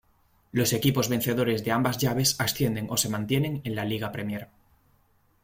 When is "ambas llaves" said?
1.71-2.35